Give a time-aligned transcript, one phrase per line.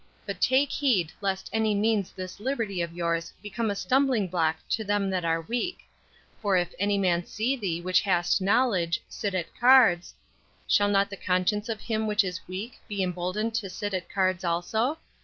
[0.25, 4.55] But take heed lest by any means this liberty of yours become a stumbling block
[4.69, 5.81] to them that are weak;
[6.41, 10.15] for if any man see thee which hast knowledge, sit at cards,
[10.67, 14.43] shall not the conscience of him which is weak be emboldened to sit at cards
[14.43, 14.97] also?